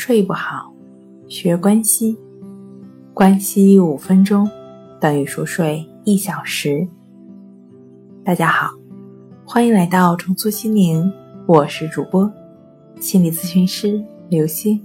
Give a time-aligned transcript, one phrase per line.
[0.00, 0.72] 睡不好，
[1.26, 2.16] 学关西，
[3.12, 4.48] 关西五分钟
[5.00, 6.86] 等于熟睡一小时。
[8.22, 8.70] 大家好，
[9.44, 11.12] 欢迎来到重塑心灵，
[11.48, 12.32] 我是主播
[13.00, 14.80] 心理咨询师刘星。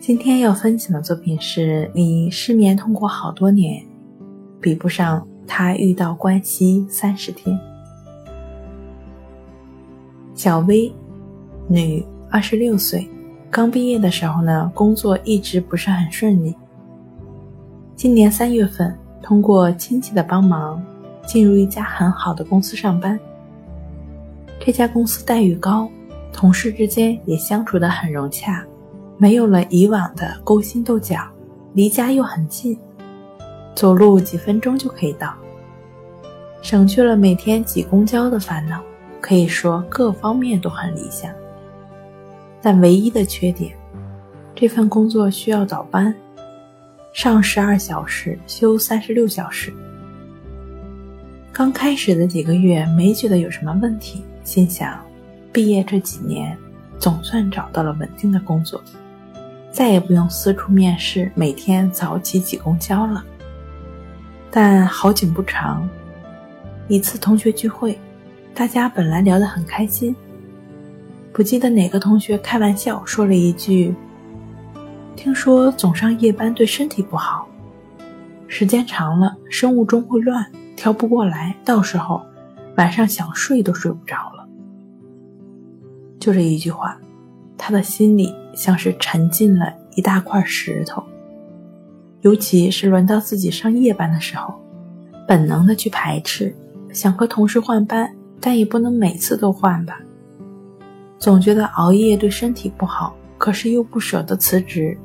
[0.00, 3.84] 今天要分享的作品是你失眠痛苦好多年，
[4.62, 7.54] 比不上他遇到关西三十天。
[10.34, 10.90] 小薇，
[11.68, 13.06] 女，二十六岁。
[13.52, 16.56] 刚毕业的时候呢，工作一直不是很顺利。
[17.94, 20.82] 今年三月份，通过亲戚的帮忙，
[21.26, 23.20] 进入一家很好的公司上班。
[24.58, 25.86] 这家公司待遇高，
[26.32, 28.64] 同事之间也相处得很融洽，
[29.18, 31.18] 没有了以往的勾心斗角，
[31.74, 32.78] 离家又很近，
[33.74, 35.34] 走路几分钟就可以到，
[36.62, 38.80] 省去了每天挤公交的烦恼，
[39.20, 41.30] 可以说各方面都很理想。
[42.62, 43.76] 但唯一的缺点，
[44.54, 46.14] 这份工作需要早班，
[47.12, 49.72] 上十二小时，休三十六小时。
[51.52, 55.04] 刚开始的几个月没觉得有什么问题，心想，
[55.52, 56.56] 毕业这几年
[56.98, 58.80] 总算找到了稳定的工作，
[59.70, 63.24] 再也不用四处面试，每天早起挤公交了。
[64.50, 65.88] 但好景不长，
[66.86, 67.98] 一次同学聚会，
[68.54, 70.14] 大家本来聊得很开心。
[71.32, 73.94] 不记得哪个同学开玩笑说了一句
[75.16, 77.48] ：“听说总上夜班对身体不好，
[78.46, 80.44] 时间长了生物钟会乱，
[80.76, 82.20] 调不过来，到时候
[82.76, 84.46] 晚上想睡都睡不着了。”
[86.20, 86.98] 就这一句话，
[87.56, 91.02] 他的心里像是沉进了一大块石头。
[92.20, 94.54] 尤其是轮到自己上夜班的时候，
[95.26, 96.54] 本能的去排斥，
[96.92, 99.98] 想和同事换班，但也不能每次都换吧。
[101.22, 104.98] 总觉得熬夜对身体不好，可是又不舍得辞职，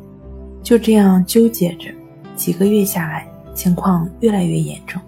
[0.63, 1.91] 就这样纠结着，
[2.35, 4.99] 几个月下来，情况越来越严重。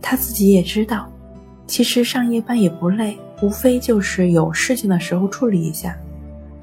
[0.00, 1.06] 他自己也知道，
[1.66, 5.94] 其实上夜班也不累，无非就是有事情的时候处理一下，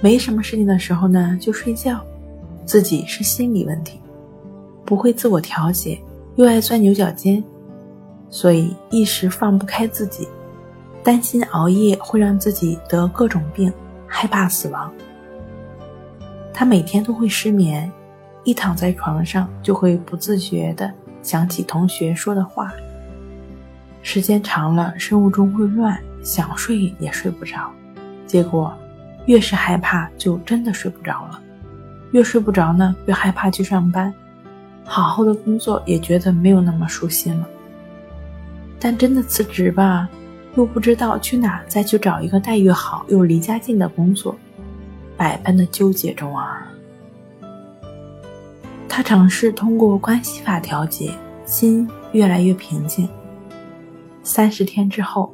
[0.01, 2.03] 没什么事情的时候呢就睡觉。
[2.65, 3.99] 自己是心理问题，
[4.83, 5.99] 不会自我调节，
[6.35, 7.43] 又爱钻牛角尖，
[8.31, 10.27] 所以一时放不开自己。
[11.07, 13.71] 担心熬夜会让自己得各种病，
[14.05, 14.93] 害怕死亡。
[16.53, 17.89] 他每天都会失眠，
[18.43, 20.91] 一躺在床上就会不自觉地
[21.21, 22.73] 想起同学说的话。
[24.01, 27.71] 时间长了，生物钟会乱，想睡也睡不着。
[28.25, 28.77] 结果，
[29.27, 31.41] 越是害怕，就真的睡不着了。
[32.11, 34.13] 越睡不着呢，越害怕去上班，
[34.83, 37.47] 好好的工作也觉得没有那么舒心了。
[38.77, 40.09] 但真的辞职吧。
[40.57, 44.35] 又不知道去哪，再去找一个待遇好又离家近的工作，
[45.15, 46.67] 百般的纠结中啊。
[48.89, 51.11] 他尝试通过关系法调节，
[51.45, 53.07] 心越来越平静。
[54.23, 55.31] 三十天之后，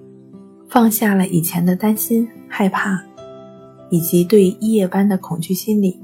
[0.67, 3.01] 放下了以前的担心、害怕，
[3.89, 5.97] 以及对夜班的恐惧心理。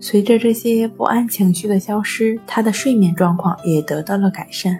[0.00, 4.76] 随着这些不安情绪的消失，他的睡眠状况也得到了改善。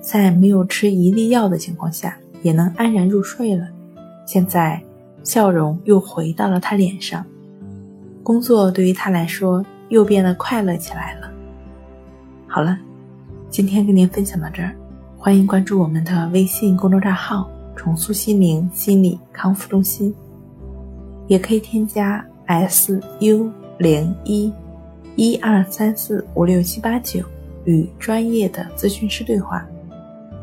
[0.00, 2.16] 在没有吃一粒药的情况下。
[2.44, 3.66] 也能安然入睡了，
[4.26, 4.78] 现在
[5.22, 7.24] 笑容又回到了他脸上，
[8.22, 11.30] 工作对于他来说又变得快乐起来了。
[12.46, 12.78] 好了，
[13.48, 14.76] 今天跟您分享到这儿，
[15.16, 20.14] 欢迎关注我们的微信公众账号“重塑心灵心理康复中心”，
[21.26, 24.52] 也可以添加 “s u 零一
[25.16, 27.24] 一二三四五六七八九”
[27.64, 29.66] 与专业的咨询师对话。